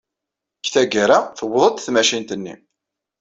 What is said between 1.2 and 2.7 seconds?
tuweḍ-d tmacint-nni.